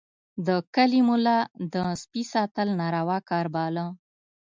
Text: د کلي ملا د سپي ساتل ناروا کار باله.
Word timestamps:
د 0.47 0.49
کلي 0.75 1.01
ملا 1.07 1.39
د 1.73 1.75
سپي 2.01 2.23
ساتل 2.33 2.67
ناروا 2.81 3.17
کار 3.29 3.45
باله. 3.55 3.85